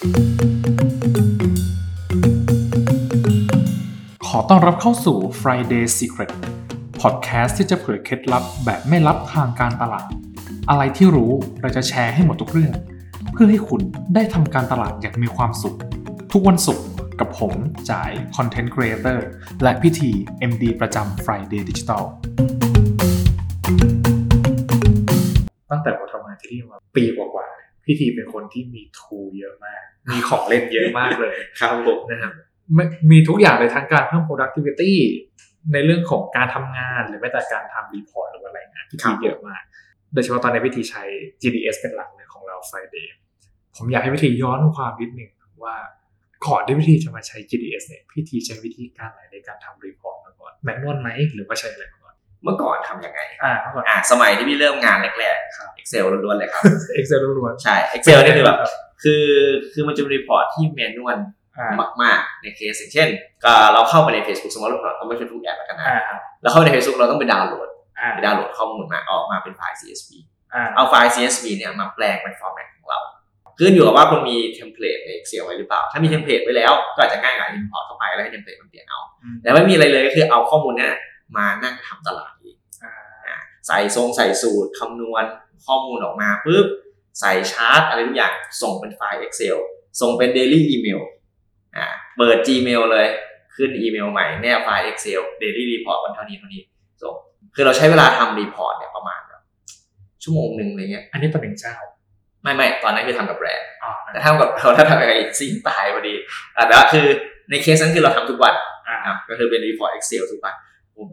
[0.00, 0.02] ข
[4.36, 6.32] อต้อนรับเข้าสู่ Friday Secret
[7.00, 10.08] Podcast ที่จะเผยเคล็ดลับแบบไม่ลับทางการตลาด
[10.70, 12.74] อะไรที่รู้เราจะแชร์ให้หมดทุกเรื่อง
[13.32, 13.80] เพื่อให้คุณ
[14.14, 15.76] ได้ทำการตลาดอย่างมีความสุข
[16.32, 16.86] ทุกวันศุกร์
[17.20, 17.52] กับผม
[17.90, 19.18] จ่าย Content Creator
[19.62, 20.10] และพิธี
[20.50, 22.02] MD ประจำ Friday Digital
[25.70, 32.32] ตั้งแต่ผมทำงานที่นี่มาปีกว่าๆ พี่ทีเป็นคนที่มี tool เยอะมาก มีของเล่นเยอะมากเลยครับผมนะครับ
[32.74, 34.92] ไม่มีทุกอย่างเลยทั้งการเพิ่ม productivity
[35.72, 39.62] ในเรื่องของการทำงานหรือแม้แต่การทำ report หรือว่ารายงานพี่ทีเยอะมาก
[40.12, 41.02] โดยเฉพาะตอนในพี่ทีใช้
[41.42, 43.06] GDS เป็นหลักเลยของเรา Friday
[43.76, 45.30] ผมอยากให้พี่ทีย้อนความนิดหนึ่ง
[45.64, 45.76] ว่า
[46.46, 51.99] ก่อนที่พี่ทีจะมาใช้ GDS เนี่ยพี่ทีใช้วิธีการอะไรในการทำ report มาก่อน manual ไหมหรือว่าใช้อะไรมาก่อน
[52.44, 56.62] เมื่อก่อนทำยังไง อ่าเมื่อก่อน อ่าสมัยที่พี่เริ่มงานแรกครับ ๆ Excel ล้วนๆเลยครับ
[56.98, 58.58] Excel ล้วนใช่ Excel นี่คือแบบ
[59.02, 59.24] คือ
[59.72, 61.18] คือมันจะเป็น report ที่ manual
[61.58, 61.72] อ่า
[62.02, 63.08] มาก ๆ ในเคสอย่างเช่น
[63.44, 70.10] ก็เราเข้าไปใน Facebook สมมติเราต้องไป Facebook แอดแล้วกันนะอ่าแล้วเข้าไปใน Facebook เราต้องไปดาวน์โหลดอ่าไปดาวน์โหลดข้อมูลมาออกมาเป็นไฟล์ CSV
[70.54, 73.00] อ่าเอาไฟล์ CSV เนี่ยมาแปลงเป็น format ของเรา
[73.58, 80.92] ขึ้นอยู่กับว่าคุณมี template ใน Excel ไว้หรือเปล่า ถ้ามี template ไว้แล้วก็อาจจะง่ายกว่า import เข้าไปแล้วให้ template มันเปลี่ยนเอา อืมแต่ไม่มีอะไรเลยก็คือเอาข้อมูลเนี่ย
[81.36, 82.92] มานั่งทำตารางเองอ่า
[83.26, 85.24] อะใส่ทรงใส่สูตรคำนวณ
[85.66, 86.66] ข้อมูลออกมาปุ๊บ
[87.20, 89.56] ใส่ชาร์ตอะไรทุกอย่างส่งเป็นไฟล์ Excel
[90.00, 91.00] ส่งเป็น Daily Email
[91.76, 91.86] อ่า
[92.18, 93.06] เปิด Gmail เลย
[93.56, 96.62] ขึ้นอีเมลใหม่แนบไฟล์ Excel Daily Report วันเท่านี้เท่านี้
[97.02, 97.14] ส่ง
[97.54, 99.40] คือเราใช้เวลาทำ report เนี่ยประมาณแบบ
[100.22, 101.76] ชั่วโมงหนึ่งอะไรเงี้ยอันนี้ต่อหนึ่งเจ้า
[102.42, 106.14] ไม่ไม่ตอนนั้นคือทำกับแบรนด์อ่าแต่ทำกับเราถ้าทำกับไอ้ซิงตายพอดี
[106.56, 107.06] อะแต่ว่าคือ
[107.50, 108.54] ในเคสนั้นคือเราทำทุกวัน
[108.86, 110.54] อ่าอะก็คือเป็น report Excel ทุกวัน
[111.00, 111.10] ผม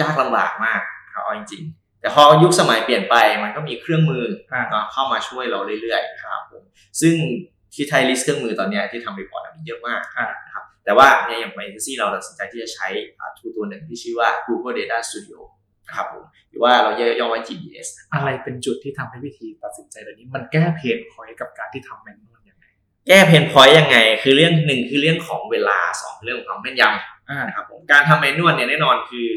[0.00, 0.80] ยากลำบากมาก
[1.12, 6.62] ครับเอาจริง ๆ แต่พอยุคสมัยเปลี่ยนไปมันก็มีเครื่องมืออ่าเนาะเข้ามาช่วยเราเรื่อยๆครับผม
[7.00, 7.14] ซึ่ง
[7.74, 12.88] ที่ไทย list เครื่องมือตอนเนี้ยที่ทำ report มีเยอะมากอ่านะครับแต่ว่าเนี่ยอย่างไมเอซี่เราตัดสินใจที่จะใช้
[13.38, 15.40] tool ตัวหนึ่งที่ชื่อว่า Google Data Studio
[15.86, 22.64] นะครับผมหรือว่าเราย่อๆไว้ GDS อะไรเป็นจุดที่ทำให้พี่ทีตัดสินใจแบบนี้ มันแก้ pain point กับการที่ทำ manual ยังไง
[23.08, 26.96] แก้ pain point ยังไง คือเรื่องหนึ่งคือเรื่องของเวลาสองเรื่องของความแม่นยำอ่า
[27.46, 29.28] นะครับผมการทำ manual เนี่ยแน่นอนคือ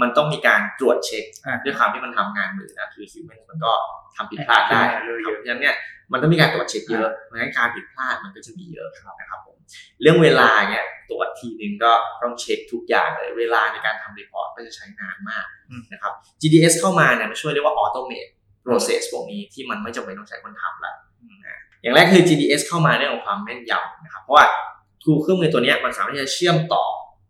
[0.00, 3.72] มันต้องมีการตรวจเช็คอ่าด้วยความที่มันทำงานมือนะคือ human มันก็
[4.16, 5.76] ทำผิดพลาดได้อ่าเยอะๆเพราะฉะนั้นเนี่ย
[6.12, 8.88] มันต้องมีการตรวจเช็คเยอะเพราะฉะนั้นการผิดพลาดมันก็จะมีเยอะ
[9.20, 9.56] นะครับผม
[10.02, 18.30] เรื่องเวลาเนี่ยตรวจทีนึงก็ต้องเช็คทุกอย่างเลย เวลาในการทำ report ก็จะใช้นานมากอืมนะครับ GDS เข้ามาเนี่ยมันช่วยเรียกว่า automate
[18.64, 20.92] process พวกนี้ที่มันไม่จำเป็นต้องใช้คนทำละ
[21.46, 24.46] นะอย่างแรกคือ GDS เข้ามาเรื่องของความแม่นยำนะครับเพราะว่า
[25.02, 26.84] tool เครื่องมือตัวเนี้ยมันสามารถที่จะเชื่อมต่อ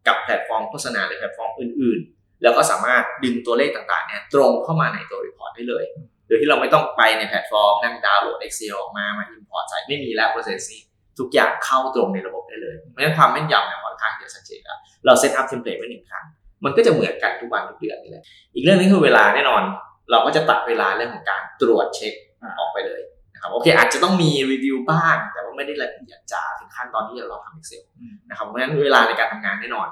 [0.07, 5.85] กับแพลตฟอร์มโฆษณาหรือแพลตฟอร์มอื่น ๆ แล้วก็สามารถดึงตัวเลขต่างๆเนี่ยตรงเข้ามาในตัว report ได้เลย
[6.27, 10.83] โดยที่เราไม่ต้องไปในแพลตฟอร์มนั่งดาวน์โหลด Excel ออกมามา import ใส่ไม่มีแล้ว process นี้
[11.19, 16.25] ทุกอย่างเข้าตรงในระบบได้เลยเพราะฉะนั้นความแม่นยำเนี่ยค่อนข้างที่จะชัดเจนแล้วเรา set up template ไว้หนึ่งครั้ง
[16.65, 18.25] มันก็จะเหมือนกันทุกวันทุกเดือนนี่แหละ
[18.55, 19.63] อีกเรื่องนึงคือเวลาแน่นอน
[20.11, 22.15] เราก็จะตัดเวลาเรื่องของการตรวจเช็ค
[22.59, 23.01] ออกไปเลย
[23.41, 29.89] นะครับโอเคอาจจะต้องมีรีวิวบ้าง แต่ว่าไม่ได้ละเอียดจ๋าถึงขั้นตอนที่เราทำ Excel อืมนะครับเพราะฉะนั้นเวลาในการทำงานแน่นอน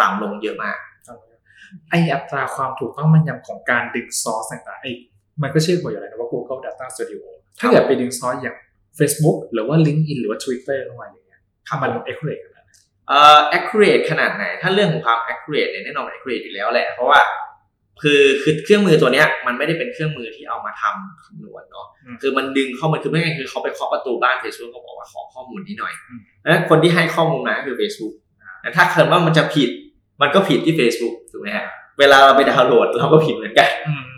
[0.00, 0.76] ต่ำลงเยอะมาก
[1.90, 4.86] ไออัตราความถูกต้องแมันยำของการดึงซอสต่างๆไอ
[5.42, 7.20] มันก็ชื่อบอกอยู่แล้วนะว่า Google Data Studio
[7.60, 8.56] ถ้าเกิดไปดึงซอสอย่าง
[8.98, 11.40] Facebook หรือว่า LinkedIn หรือว่า Twitter เข้ามาอย่างเงี้ย
[11.82, 12.70] มัน accurate ขนาดไหน
[13.08, 17.20] เอ่อ accurate ขนาดไหน ถ้าเรื่องของความ accurate เนี่ยแน่นอนมัน accurate อยู่แล้วแหละเพราะว่า
[18.02, 28.14] คือคือเครื่องมือตัวเนี้ย มันไม่ได้เป็นเครื่องมือที่เอามาทำคำนวณเนาะอืมคือมันดึงข้อมูลคือไม่งั้นคือเขาไปเคาะประตูบ้าน Facebook เขาบอกว่าขอข้อมูลนี้หน่อยอืมแล้วคนที่ให้ข้อมูลมาก็คือ Facebook
[28.60, 29.70] แต่ถ้าเกิดว่ามันจะผิด
[30.22, 31.66] มันก็ผิดที่ Facebook ถูกไหมฮะ
[32.00, 33.68] เวลาเราไปดาวน์โหลดเราก็ผิดเหมือนกัน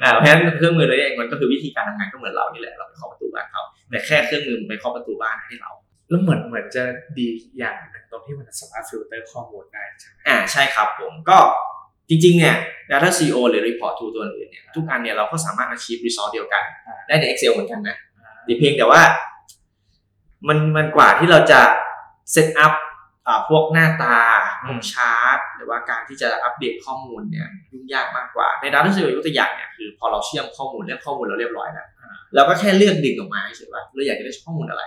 [0.03, 5.71] อ่าเพราะฉะนั้นเครื่องมือตัวนี้เองมันก็คือวิธีการทำงานก็เหมือนเรานี่แหละเราไปเคาะประตูบ้านเขาแต่แค่เครื่องมือมันไปเคาะประตูบ้านให้เรา
[6.09, 6.83] แล้วเหมือนเหมือนจะ
[7.19, 11.39] ดีอย่างหนึ่งตรงที่มันสามารถฟิลเตอร์ข้อมูลได้ใช่ไหมอ่าใช่ครับผมก็
[12.09, 12.57] จริงๆเนี่ย
[12.91, 16.63] Data Studio หรือ Report Tool ตัวอื่นเนี่ยทุกอันเนี่ยเราก็สามารถ achieve result เดียวกัน
[17.07, 17.97] ได้ใน Excel เหมือนกันนะ
[18.45, 19.03] แต่เพียงแต่ว่า
[20.49, 21.61] มันมันกว่าที่เราจะ
[22.35, 22.73] set up
[23.27, 24.19] อ่าพวกหน้าตา
[24.67, 31.87] พวกชาร์ตหรือว่าการที่จะอัปเดตข้อมูลเนี่ยยุ่งยากมากกว่าใน Data CEO ยกตัวอย่างเนี่ยคือพอเราเชื่อมข้อมูลเรื่องข้อมูลเราเรียบร้อยแล้ว
[32.35, 34.83] เราก็แค่เลือกดึงออกมาเฉยๆว่าเราอยากจะได้ข้อมูลอะไร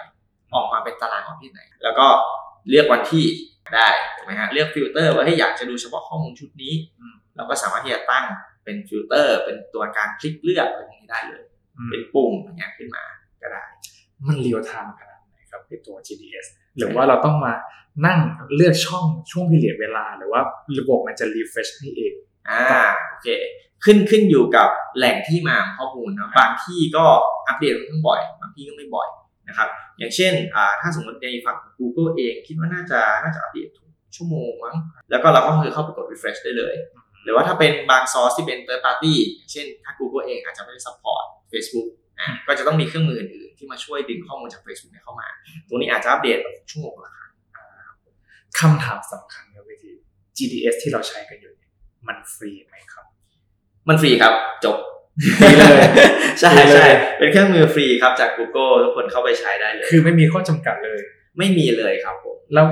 [0.56, 2.08] ออกมาเป็นตารางประเภทไหน แล้วก็
[2.70, 3.26] เลือกวันที่
[3.76, 8.26] ได้ถูก ไหมฮะเลือกฟิลเตอร์ว่าให้ยอยากจะดูเฉพาะข้อมูลชุดนี้อืมเราก็สามารถที่จะตั้ง
[8.64, 11.44] เป็นฟิลเตอร์ เป็นตัวการคลิกเลือกอะไรพวกนี้ได้เลย
[11.92, 13.04] เป็นปุ่มอย่างเงี้ยขึ้นมา
[13.42, 13.64] ก็ได้
[14.28, 16.48] มัน real time ขนาดไหนครับในตัว GDS
[16.78, 17.54] หรือว่าเราต้องมา
[18.06, 18.20] นั่ง
[18.56, 20.42] เลือกช่องช่วง period เวลา หรือว่า
[20.80, 22.14] ระบบมันจะ refresh ให้เอง
[22.50, 23.28] อ่าโอเค
[23.86, 27.06] ขึ้นขึ้นอยู่กับแหล่งที่มาของข้อมูลเนอะบางที่ก็
[27.48, 29.10] อัปเดตค่อนข้างบ่อยบางที่ก็ไม่บ่อย
[29.48, 34.76] นะครับอย่างเช่นอ่าถ้าสมมติในฝั่งของ Google เองคิดว่าน่าจะน่าจะอัปเดตทุก ชั่วโมงมั้ง
[35.10, 36.76] แล้วก็เราก็คือเข้าไปกด refresh ได้เลย
[37.24, 41.88] หรือว่าถ้าเป็นบางซอสที่เป็น third party อย่างเช่นถ้า Google เองอาจจะไม่ได้ support Facebook
[42.20, 45.28] อะก็จะต้องมีเครื่องมืออื่นๆที่มาช่วยดึงข้อมูลจาก Facebook เนี่ยเข้ามา
[45.70, 47.32] ตัวนี้อาจจะอัปเดตแบบชั่วโมงละครั้ง
[48.60, 49.92] คำถามสำคัญครับวิธี
[50.38, 51.72] GDS ที่เราใช้กันอยู่เนี่ย
[52.08, 53.06] มันฟรีไหมครับ
[53.88, 54.34] มันฟรีครับ
[54.66, 54.78] จบ
[55.40, 55.80] ฟรีเลย
[56.40, 61.00] ใช่ฟรีเลยใช่เป็นเครื่องมือฟรีครับจาก Google ทุกคนเข้าไปใช้ได้เลย คือไม่มีข้อจำกัดเลย
[61.40, 62.66] ไม่มีเลยครับผม แล้ว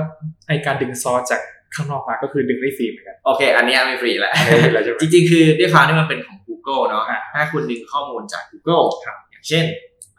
[0.48, 1.40] ไอการดึงซอสจาก
[1.74, 9.64] ข้างนอกมาก็คือดึงได้ฟรีเหมือนกัน โอเค อันเนี้ยไม่ฟรีแหละไม่ฟรีแล้วใช่ไหมจริงๆ คือด้วยความที่มันเป็นของ Google เนาะอ่าถ้าคุณดึงข้อมูลจาก Google ครับอย่างเช่น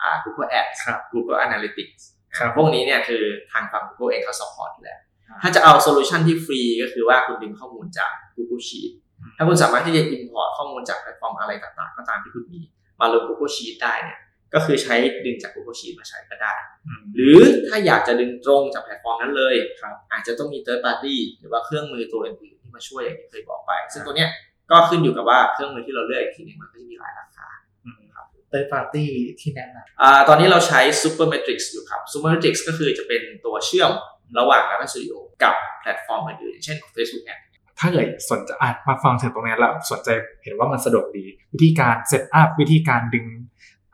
[0.02, 2.02] อ่า Google Ads ครับ Google Analytics
[2.38, 12.62] ครับพวกนี้เนี่ยคือทางฝั่ง Google เองเขา support อยู่แล้วอ่าถ้าจะเอา solution ที่ฟรีก็คือว่าคุณดึงข้อมูลจาก Google Sheet อืมถ้าคุณสามารถที่จะ import ข้อมูลจากแพลตฟอร์มอะไรต่างๆ ก็ตามที่คุณมี
[13.00, 14.20] มาลง Google Sheet ได้เนี่ย
[14.54, 16.54] ก็คือใช้ดึงจาก Google Sheet มาใช้ก็ได้
[16.88, 24.30] อืมหรือถ้าอยากจะดึงตรงจากแพลตฟอร์มนั้นเลยครับอาจจะต้องมี third party หรือว่าเครื่องมือตัวอื่นๆที่มาช่วยอย่างที่เคยบอกไป ซึ่งตัวเนี้ย
[24.72, 27.48] ก็ขึ้นอยู่กับว่าเครื่องมือที่เราเลือกอีกทีหนึงมันก็จะมีหลายราคา
[27.86, 29.10] อืมครับ third party
[29.40, 33.92] ที่แนะนำ อ่าตอนนี้เราใช้ Supermetrics อยู่ครับ Supermetrics ก็คือจะเป็นตัวเชื่อม
[34.40, 37.46] ระหว่าง Data Studio กับแพลตฟอร์มอื่นๆอย่างเช่น Facebook Ads
[37.80, 40.10] ำถ้าเกิดสนใจอะมาฟังถึงตรงนี้แล้วสนใจ
[40.44, 43.26] เห็นว่ามันสะดวกดี วิธีการ setup วิธีการดึง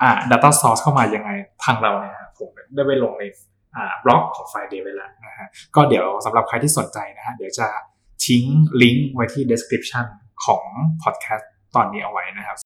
[0.02, 1.30] อ่า data source เข้ามายังไง
[1.64, 3.24] ทางเราเนี่ยผมได้ไปลงใน
[3.76, 7.68] อ่าบล็อกของ Friday ไว้แล้วนะฮะก็เดี๋ยวสำหรับใครที่สนใจนะฮะเดี๋ยวจะ
[8.26, 8.44] ทิ้ง
[8.82, 10.06] ลิงก์ไว้ที่ description
[10.46, 10.66] ของ
[11.04, 11.46] podcast
[11.76, 12.58] ตอนนี้เอาไว้นะครับ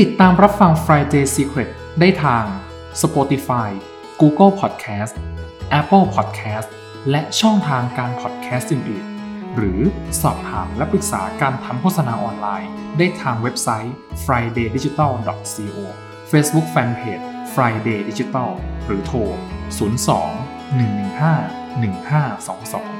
[0.00, 1.70] ติดตามรับฟัง Friday Secret
[2.00, 2.44] ได้ทาง
[3.02, 3.70] Spotify
[4.20, 5.14] Google Podcast
[5.80, 6.68] Apple Podcast
[7.10, 9.17] และช่องทางการ podcast อื่นๆ
[9.58, 9.80] หรือ
[10.22, 13.94] สอบถามและปรึกษาการทำโฆษณาออนไลน์ ได้ทางเว็บไซต์
[14.24, 15.78] fridaydigital.co
[16.30, 17.24] Facebook Fanpage
[17.54, 18.50] Friday Digital
[18.86, 19.28] หรือโทร 02
[20.78, 22.97] 115 1522